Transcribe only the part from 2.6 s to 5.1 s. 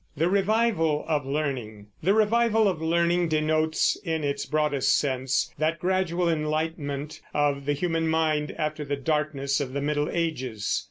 of Learning denotes, in its broadest